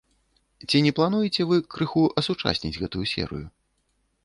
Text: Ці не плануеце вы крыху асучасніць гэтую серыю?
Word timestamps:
Ці 0.69 0.79
не 0.85 0.93
плануеце 0.99 1.41
вы 1.51 1.59
крыху 1.77 2.03
асучасніць 2.23 2.75
гэтую 2.81 3.05
серыю? 3.15 3.45